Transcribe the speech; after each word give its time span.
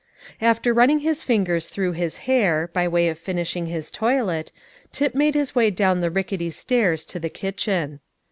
After 0.41 0.73
running 0.73 1.01
his 1.01 1.21
fingers 1.21 1.69
through 1.69 1.91
his 1.91 2.17
hair, 2.25 2.71
by 2.73 2.87
way 2.87 3.07
of 3.07 3.19
finishing 3.19 3.67
his 3.67 3.91
toilet, 3.91 4.51
Tip 4.91 5.13
made 5.13 5.35
his 5.35 5.53
way 5.53 5.69
down 5.69 6.01
the 6.01 6.09
rickety 6.09 6.49
stairs 6.49 7.05
to 7.05 7.19
the 7.19 7.29
kitchen. 7.29 7.99